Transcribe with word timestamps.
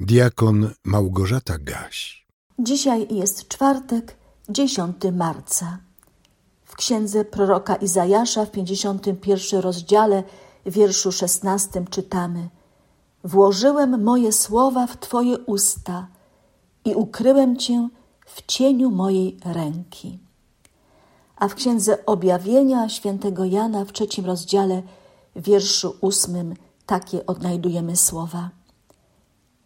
Diakon 0.00 0.70
Małgorzata 0.84 1.58
Gaś. 1.58 2.26
Dzisiaj 2.58 3.14
jest 3.14 3.48
czwartek, 3.48 4.16
10 4.48 4.96
marca. 5.12 5.78
W 6.64 6.76
księdze 6.76 7.24
proroka 7.24 7.76
Izajasza 7.76 8.46
w 8.46 8.50
51 8.50 9.60
rozdziale, 9.60 10.22
wierszu 10.66 11.12
16 11.12 11.84
czytamy: 11.90 12.48
Włożyłem 13.24 14.02
moje 14.02 14.32
słowa 14.32 14.86
w 14.86 14.96
Twoje 14.96 15.38
usta 15.38 16.06
i 16.84 16.94
ukryłem 16.94 17.56
Cię 17.56 17.88
w 18.26 18.42
cieniu 18.46 18.90
mojej 18.90 19.36
ręki. 19.44 20.18
A 21.36 21.48
w 21.48 21.54
księdze 21.54 22.06
objawienia 22.06 22.88
świętego 22.88 23.44
Jana 23.44 23.84
w 23.84 23.92
trzecim 23.92 24.26
rozdziale, 24.26 24.82
wierszu 25.36 25.96
ósmym, 26.00 26.54
takie 26.86 27.26
odnajdujemy 27.26 27.96
słowa. 27.96 28.63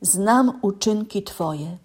Znam 0.01 0.59
uczynki 0.63 1.23
Twoje. 1.23 1.79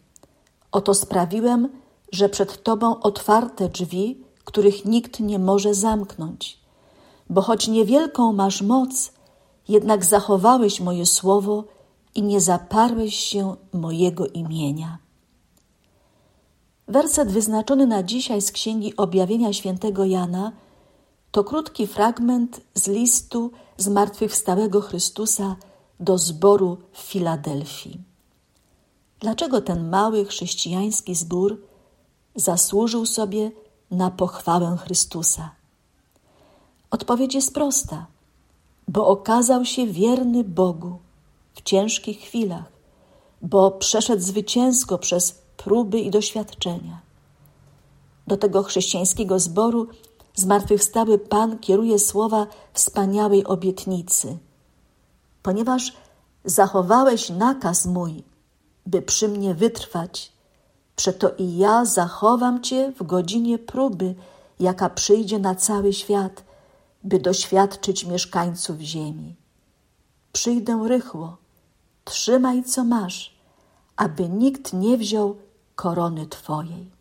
Oto 0.71 0.93
sprawiłem, 0.93 1.69
że 2.11 2.29
przed 2.29 2.63
Tobą 2.63 2.99
otwarte 2.99 3.69
drzwi, 3.69 4.23
których 4.43 4.85
nikt 4.85 5.19
nie 5.19 5.39
może 5.39 5.73
zamknąć. 5.73 6.59
Bo 7.29 7.41
choć 7.41 7.67
niewielką 7.67 8.33
masz 8.33 8.61
moc, 8.61 9.11
jednak 9.67 10.05
zachowałeś 10.05 10.79
moje 10.79 11.05
słowo 11.05 11.63
i 12.15 12.23
nie 12.23 12.41
zaparłeś 12.41 13.15
się 13.15 13.55
mojego 13.73 14.27
imienia. 14.27 14.97
Werset 16.87 17.31
wyznaczony 17.31 17.87
na 17.87 18.03
dzisiaj 18.03 18.41
z 18.41 18.51
Księgi 18.51 18.95
Objawienia 18.97 19.53
Świętego 19.53 20.05
Jana 20.05 20.51
to 21.31 21.43
krótki 21.43 21.87
fragment 21.87 22.61
z 22.75 22.87
listu 22.87 23.51
zmartwychwstałego 23.77 24.81
Chrystusa 24.81 25.55
do 25.99 26.17
zboru 26.17 26.77
w 26.91 26.97
Filadelfii. 26.97 28.12
Dlaczego 29.23 29.61
ten 29.61 29.89
mały 29.89 30.25
chrześcijański 30.25 31.15
zbór 31.15 31.61
zasłużył 32.35 33.05
sobie 33.05 33.51
na 33.91 34.11
pochwałę 34.11 34.77
Chrystusa? 34.77 35.51
Odpowiedź 36.91 37.35
jest 37.35 37.53
prosta, 37.53 38.05
bo 38.87 39.07
okazał 39.07 39.65
się 39.65 39.87
wierny 39.87 40.43
Bogu 40.43 40.97
w 41.53 41.61
ciężkich 41.61 42.19
chwilach, 42.19 42.71
bo 43.41 43.71
przeszedł 43.71 44.21
zwycięsko 44.21 44.97
przez 44.97 45.31
próby 45.57 45.99
i 45.99 46.11
doświadczenia. 46.11 47.01
Do 48.27 48.37
tego 48.37 48.63
chrześcijańskiego 48.63 49.39
zboru 49.39 49.87
zmartwychwstały 50.35 51.17
Pan 51.17 51.59
kieruje 51.59 51.99
słowa 51.99 52.47
wspaniałej 52.73 53.45
obietnicy. 53.45 54.37
Ponieważ 55.43 55.93
zachowałeś 56.45 57.29
nakaz 57.29 57.85
mój, 57.85 58.23
by 58.85 59.01
przy 59.01 59.27
mnie 59.27 59.53
wytrwać, 59.53 60.31
przeto 60.95 61.29
i 61.37 61.57
ja 61.57 61.85
zachowam 61.85 62.61
cię 62.61 62.93
w 62.99 63.03
godzinie 63.03 63.59
próby, 63.59 64.15
jaka 64.59 64.89
przyjdzie 64.89 65.39
na 65.39 65.55
cały 65.55 65.93
świat, 65.93 66.43
by 67.03 67.19
doświadczyć 67.19 68.05
mieszkańców 68.05 68.79
ziemi. 68.79 69.35
Przyjdę 70.33 70.83
rychło, 70.87 71.37
trzymaj 72.03 72.63
co 72.63 72.83
masz, 72.83 73.35
aby 73.95 74.29
nikt 74.29 74.73
nie 74.73 74.97
wziął 74.97 75.35
korony 75.75 76.27
Twojej. 76.27 76.91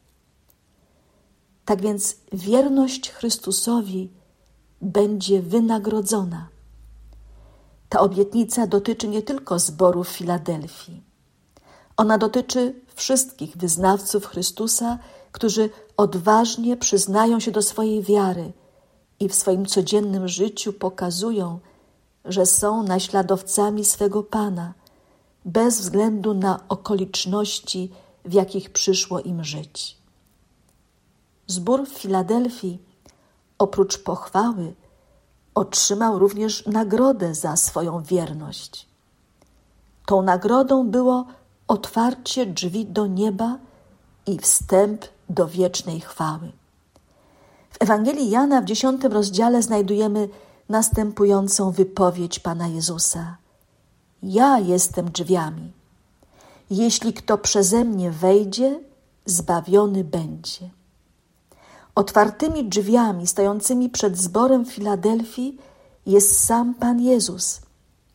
Tak 1.65 1.83
więc 1.83 2.17
wierność 2.33 3.11
Chrystusowi 3.11 4.11
będzie 4.81 5.43
wynagrodzona. 5.43 6.49
Ta 7.89 8.01
obietnica 8.01 8.67
dotyczy 8.67 9.09
nie 9.09 9.23
tylko 9.23 9.59
zboru 9.59 10.05
w 10.05 10.09
Filadelfii. 10.09 11.12
Ona 11.97 12.19
dotyczy 12.19 12.75
wszystkich 12.95 13.57
wyznawców 13.57 14.27
Chrystusa, 14.27 14.99
którzy 15.33 15.71
odważnie 15.97 16.77
przyznają 16.77 17.41
się 17.41 17.51
do 17.51 17.63
swojej 17.63 18.03
wiary 18.03 18.53
i 19.21 19.29
w 19.29 19.35
swoim 19.35 19.67
codziennym 19.67 20.29
życiu 20.29 20.73
pokazują, 20.73 21.59
że 22.25 22.47
są 22.47 22.83
naśladowcami 22.83 23.85
swego 23.85 24.23
Pana, 24.23 24.75
bez 25.45 25.81
względu 25.81 26.35
na 26.35 26.61
okoliczności, 26.69 27.91
w 28.25 28.33
jakich 28.33 28.71
przyszło 28.71 29.21
im 29.21 29.45
żyć. 29.45 29.99
Zbór 31.47 31.87
w 31.87 31.93
Filadelfii, 31.93 32.79
oprócz 33.59 33.99
pochwały, 33.99 34.75
otrzymał 35.55 36.19
również 36.19 36.67
nagrodę 36.67 37.35
za 37.35 37.57
swoją 37.57 38.03
wierność. 38.03 38.89
Tą 40.07 40.23
nagrodą 40.23 40.91
było 40.91 41.27
otwarcie 41.73 42.47
drzwi 42.47 42.87
do 42.87 43.07
nieba 43.07 43.59
i 44.27 44.39
wstęp 44.39 45.05
do 45.29 45.49
wiecznej 45.49 46.01
chwały. 46.01 46.53
W 47.71 47.77
Ewangelii 47.83 48.31
Jana 48.31 48.61
w 48.61 48.65
dziesiątym 48.65 49.13
rozdziale 49.13 49.63
znajdujemy 49.63 50.29
następującą 50.69 51.71
wypowiedź 51.71 52.39
Pana 52.39 52.69
Jezusa: 52.69 53.37
Ja 54.23 54.59
jestem 54.59 55.11
drzwiami. 55.11 55.73
Jeśli 56.71 57.13
kto 57.13 57.39
przeze 57.39 57.85
mnie 57.85 58.11
wejdzie, 58.11 58.81
zbawiony 59.27 60.05
będzie. 60.05 60.71
Otwartymi 61.95 62.69
drzwiami 62.69 63.27
stojącymi 63.27 63.91
przed 63.91 64.19
zborem 64.19 64.65
Filadelfii 64.65 65.59
jest 66.07 66.45
sam 66.45 66.75
Pan 66.75 67.01
Jezus, 67.01 67.61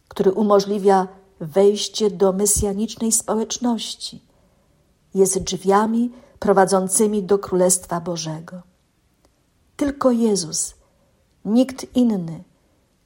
który 0.08 0.32
umożliwia 0.32 1.08
wejście 1.40 2.12
do 2.12 2.34
mesjanicznej 2.34 3.12
społeczności. 3.12 4.22
Jest 5.14 5.44
drzwiami 5.44 6.12
prowadzącymi 6.40 7.24
do 7.24 7.40
Królestwa 7.40 8.02
Bożego. 8.02 8.62
Tylko 9.76 10.12
Jezus, 10.12 10.76
nikt 11.46 11.96
inny, 11.96 12.44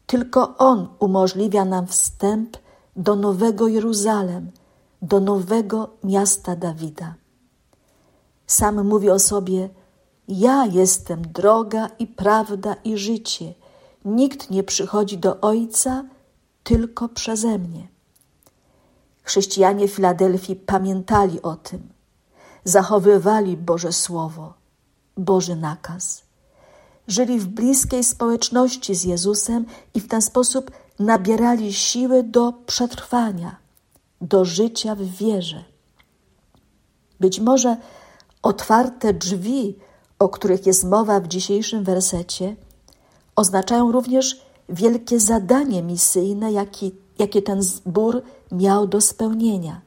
tylko 0.08 0.58
On 0.58 0.88
umożliwia 1.00 1.66
nam 1.66 1.88
wstęp 1.88 2.58
do 2.96 3.16
nowego 3.16 3.68
Jeruzalem, 3.68 4.52
do 5.02 5.20
nowego 5.20 5.90
miasta 6.04 6.56
Dawida. 6.56 7.16
Sam 8.48 8.88
mówi 8.88 9.10
o 9.10 9.20
sobie: 9.20 9.70
Ja 10.28 10.66
jestem 10.66 11.22
droga 11.22 11.90
i 12.00 12.08
prawda 12.08 12.76
i 12.84 12.98
życie. 12.98 13.54
Nikt 14.06 14.50
nie 14.50 14.64
przychodzi 14.64 15.18
do 15.18 15.42
Ojca 15.42 16.04
tylko 16.64 17.10
przeze 17.10 17.58
mnie. 17.58 17.91
Chrześcijanie 19.32 19.88
Filadelfii 19.88 20.56
pamiętali 20.56 21.42
o 21.42 21.56
tym, 21.56 21.90
zachowywali 22.64 23.58
Boże 23.58 23.94
Słowo, 23.94 24.54
Boży 25.18 25.56
nakaz. 25.56 26.24
Żyli 27.08 27.40
w 27.40 27.48
bliskiej 27.48 28.04
społeczności 28.04 28.96
z 28.96 29.04
Jezusem 29.04 29.66
i 29.94 30.00
w 30.00 30.08
ten 30.08 30.22
sposób 30.22 30.72
nabierali 31.00 31.74
siły 31.74 32.24
do 32.24 32.54
przetrwania, 32.66 33.56
do 34.22 34.46
życia 34.46 34.96
w 34.96 35.04
wierze. 35.04 35.64
Być 37.20 37.40
może 37.40 37.78
otwarte 38.42 39.14
drzwi, 39.14 39.76
o 40.20 40.30
których 40.30 40.66
jest 40.66 40.84
mowa 40.84 41.20
w 41.20 41.28
dzisiejszym 41.28 41.84
wersecie, 41.84 42.56
oznaczają 43.36 43.92
również 43.92 44.42
wielkie 44.70 45.20
zadanie 45.20 45.84
misyjne, 45.84 46.52
jakie, 46.52 46.92
jakie 47.22 47.42
ten 47.42 47.64
zbór 47.64 48.22
miał 48.52 48.88
do 48.88 49.02
spełnienia, 49.02 49.82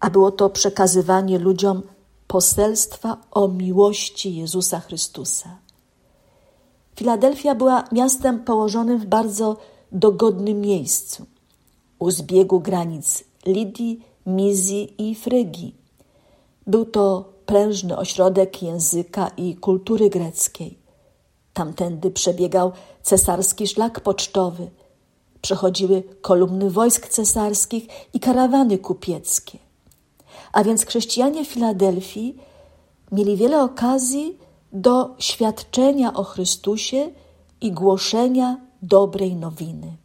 a 0.00 0.10
było 0.10 0.30
to 0.30 0.50
przekazywanie 0.50 1.38
ludziom 1.38 1.82
poselstwa 2.26 3.16
o 3.30 3.48
miłości 3.48 4.36
Jezusa 4.36 4.80
Chrystusa. 4.80 5.58
Filadelfia 6.96 7.54
była 7.54 7.84
miastem 7.92 8.44
położonym 8.44 8.98
w 8.98 9.06
bardzo 9.06 9.56
dogodnym 9.92 10.60
miejscu, 10.60 11.26
u 11.98 12.10
zbiegu 12.10 12.60
granic 12.60 13.24
Lidii, 13.46 14.00
Mizji 14.26 14.94
i 14.98 15.14
Frygii. 15.14 15.74
Był 16.66 16.84
to 16.84 17.32
prężny 17.46 17.96
ośrodek 17.96 18.62
języka 18.62 19.30
i 19.36 19.56
kultury 19.56 20.10
greckiej. 20.10 20.78
Tamtędy 21.52 22.10
przebiegał 22.10 22.72
cesarski 23.02 23.66
szlak 23.66 24.00
pocztowy– 24.00 24.70
przechodziły 25.42 26.02
kolumny 26.20 26.70
wojsk 26.70 27.08
cesarskich 27.08 27.86
i 28.14 28.20
karawany 28.20 28.78
kupieckie. 28.78 29.58
A 30.52 30.64
więc 30.64 30.86
chrześcijanie 30.86 31.44
Filadelfii 31.44 32.36
mieli 33.12 33.36
wiele 33.36 33.62
okazji 33.62 34.38
do 34.72 35.14
świadczenia 35.18 36.14
o 36.14 36.24
Chrystusie 36.24 37.10
i 37.60 37.72
głoszenia 37.72 38.60
dobrej 38.82 39.36
nowiny. 39.36 39.96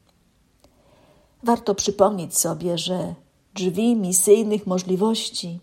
Warto 1.43 1.75
przypomnieć 1.75 2.37
sobie, 2.37 2.77
że 2.77 3.13
drzwi 3.53 3.95
misyjnych 3.95 4.67
możliwości 4.67 5.59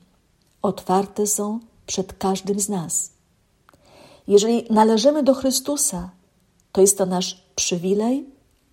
otwarte 0.63 1.27
są 1.27 1.61
przed 1.87 2.13
każdym 2.13 2.61
z 2.61 2.69
nas. 2.69 3.11
Jeżeli 4.29 4.67
należymy 4.71 5.23
do 5.23 5.35
Chrystusa, 5.35 6.11
to 6.73 6.81
jest 6.81 6.99
to 6.99 7.07
nasz 7.07 7.45
przywilej 7.57 8.27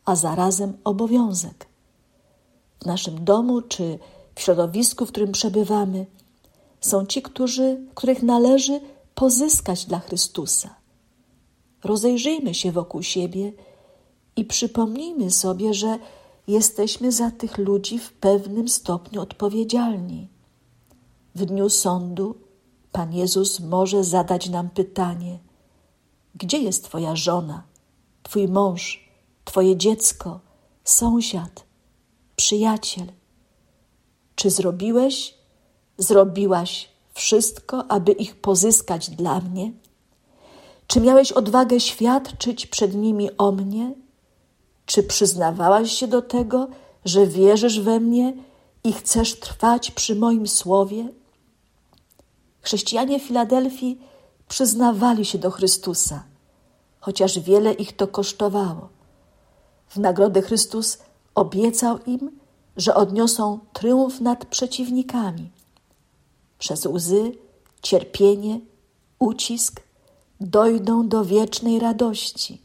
a 0.05 0.15
zarazem 0.15 0.77
obowiązek. 0.83 1.67
W 2.81 2.85
naszym 2.85 3.23
domu 3.23 3.61
czy 3.61 3.99
w 4.35 4.41
środowisku, 4.41 5.05
w 5.05 5.11
którym 5.11 5.31
przebywamy, 5.31 6.05
są 6.81 7.05
ci, 7.05 7.21
którzy, 7.21 7.81
których 7.95 8.23
należy 8.23 8.81
pozyskać 9.15 9.85
dla 9.85 9.99
Chrystusa. 9.99 10.75
Rozejrzyjmy 11.83 12.53
się 12.53 12.71
wokół 12.71 13.03
siebie 13.03 13.53
i 14.35 14.45
przypomnijmy 14.45 15.31
sobie, 15.31 15.73
że 15.73 15.99
jesteśmy 16.47 17.11
za 17.11 17.31
tych 17.31 17.57
ludzi 17.57 17.99
w 17.99 18.13
pewnym 18.13 18.67
stopniu 18.67 19.21
odpowiedzialni. 19.21 20.27
W 21.35 21.45
dniu 21.45 21.69
sądu 21.69 22.35
Pan 22.91 23.13
Jezus 23.13 23.59
może 23.59 24.03
zadać 24.03 24.49
nam 24.49 24.69
pytanie: 24.69 25.39
Gdzie 26.35 26.57
jest 26.57 26.83
Twoja 26.83 27.15
żona, 27.15 27.63
Twój 28.23 28.47
mąż, 28.47 29.10
Twoje 29.45 29.77
dziecko, 29.77 30.39
sąsiad, 30.83 31.63
przyjaciel? 32.35 33.11
Czy 34.35 34.49
zrobiłeś, 34.49 35.33
zrobiłaś 35.97 36.89
wszystko, 37.13 37.91
aby 37.91 38.11
ich 38.11 38.35
pozyskać 38.35 39.09
dla 39.09 39.41
mnie? 39.41 39.71
Czy 40.87 41.01
miałeś 41.01 41.31
odwagę 41.31 41.79
świadczyć 41.79 42.67
przed 42.67 42.95
nimi 42.95 43.37
o 43.37 43.51
mnie? 43.51 43.93
Czy 44.85 45.03
przyznawałaś 45.03 45.91
się 45.91 46.07
do 46.07 46.21
tego, 46.21 46.67
że 47.05 47.27
wierzysz 47.27 47.79
we 47.79 47.99
mnie 47.99 48.33
i 48.83 48.93
chcesz 48.93 49.39
trwać 49.39 49.91
przy 49.91 50.15
moim 50.15 50.47
słowie? 50.47 51.07
Chrześcijanie 52.61 53.19
Filadelfii 53.19 54.01
przyznawali 54.47 55.25
się 55.25 55.37
do 55.37 55.51
Chrystusa, 55.51 56.23
chociaż 56.99 57.39
wiele 57.39 57.73
ich 57.73 57.95
to 57.95 58.07
kosztowało. 58.07 58.89
W 59.91 59.97
nagrodę 59.97 60.41
Chrystus 60.41 60.97
obiecał 61.35 61.99
im, 62.05 62.39
że 62.77 62.95
odniosą 62.95 63.59
triumf 63.73 64.21
nad 64.21 64.45
przeciwnikami. 64.45 65.51
Przez 66.59 66.85
łzy, 66.85 67.31
cierpienie, 67.81 68.59
ucisk 69.19 69.81
dojdą 70.41 71.07
do 71.07 71.25
wiecznej 71.25 71.79
radości, 71.79 72.61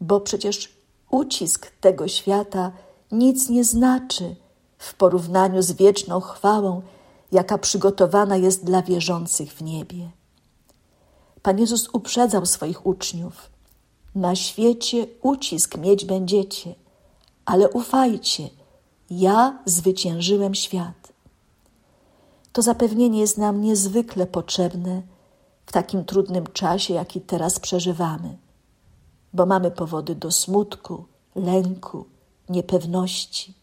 bo 0.00 0.20
przecież 0.20 0.72
ucisk 1.10 1.70
tego 1.80 2.08
świata 2.08 2.72
nic 3.12 3.48
nie 3.48 3.64
znaczy 3.64 4.36
w 4.78 4.94
porównaniu 4.94 5.62
z 5.62 5.72
wieczną 5.72 6.20
chwałą, 6.20 6.82
jaka 7.32 7.58
przygotowana 7.58 8.36
jest 8.36 8.64
dla 8.64 8.82
wierzących 8.82 9.52
w 9.52 9.62
niebie. 9.62 10.10
Pan 11.42 11.58
Jezus 11.58 11.88
uprzedzał 11.92 12.46
swoich 12.46 12.86
uczniów: 12.86 13.50
Na 14.16 14.36
świecie 14.36 15.06
ucisk 15.22 15.78
mieć 15.78 16.04
będziecie, 16.04 16.74
ale 17.44 17.70
ufajcie, 17.70 18.50
ja 19.10 19.58
zwyciężyłem 19.64 20.54
świat. 20.54 21.12
To 22.52 22.62
zapewnienie 22.62 23.20
jest 23.20 23.38
nam 23.38 23.60
niezwykle 23.60 24.26
potrzebne 24.26 25.02
w 25.66 25.72
takim 25.72 26.04
trudnym 26.04 26.46
czasie, 26.46 26.94
jaki 26.94 27.20
teraz 27.20 27.60
przeżywamy, 27.60 28.36
bo 29.32 29.46
mamy 29.46 29.70
powody 29.70 30.14
do 30.14 30.30
smutku, 30.30 31.04
lęku, 31.34 32.06
niepewności. 32.48 33.54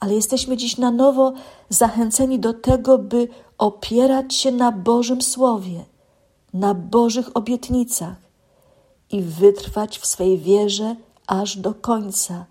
Ale 0.00 0.14
jesteśmy 0.14 0.56
dziś 0.56 0.76
na 0.76 0.90
nowo 0.90 1.32
zachęceni 1.68 2.38
do 2.38 2.54
tego, 2.54 2.98
by 2.98 3.28
opierać 3.58 4.34
się 4.34 4.52
na 4.52 4.72
Bożym 4.72 5.22
Słowie, 5.22 5.84
na 6.54 6.74
Bożych 6.74 7.36
obietnicach 7.36 8.27
i 9.10 9.22
wytrwać 9.22 9.98
w 9.98 10.06
swej 10.06 10.38
wierze 10.38 10.96
aż 11.26 11.56
do 11.56 11.74
końca, 11.74 12.46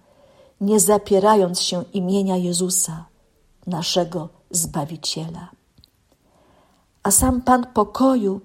nie 0.61 0.79
zapierając 0.79 1.61
się 1.61 1.83
imienia 1.93 2.37
Jezusa, 2.37 3.05
naszego 3.67 4.29
Zbawiciela. 4.51 5.51
A 7.03 7.11
sam 7.11 7.41
Pan 7.41 7.67
pokoju 7.73 8.41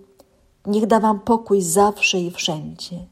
niech 0.67 0.87
da 0.87 1.01
Wam 1.01 1.21
pokój 1.21 1.63
zawsze 1.63 2.21
i 2.21 2.31
wszędzie. 2.31 3.07